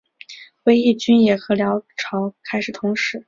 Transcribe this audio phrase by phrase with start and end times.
[0.63, 3.19] 归义军也和辽朝开始通使。